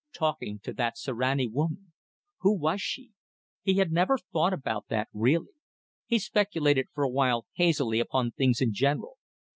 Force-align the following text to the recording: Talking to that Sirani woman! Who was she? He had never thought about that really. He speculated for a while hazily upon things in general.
Talking 0.15 0.57
to 0.63 0.73
that 0.73 0.97
Sirani 0.97 1.45
woman! 1.47 1.93
Who 2.39 2.57
was 2.57 2.81
she? 2.81 3.11
He 3.61 3.75
had 3.75 3.91
never 3.91 4.17
thought 4.17 4.51
about 4.51 4.87
that 4.87 5.09
really. 5.13 5.51
He 6.07 6.17
speculated 6.17 6.87
for 6.91 7.03
a 7.03 7.07
while 7.09 7.45
hazily 7.53 7.99
upon 7.99 8.31
things 8.31 8.61
in 8.61 8.73
general. 8.73 9.17